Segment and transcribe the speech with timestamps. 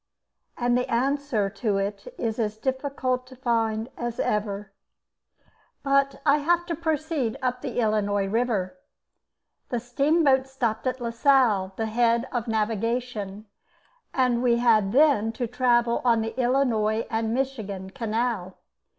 [0.57, 4.71] and the answer to it is as difficult to find as ever.
[5.83, 8.79] But I have to proceed up the Illinois river.
[9.69, 13.45] The steamboat stopped at Lasalle, the head of navigation,
[14.11, 18.57] and we had then to travel on the Illinois and Michigan canal.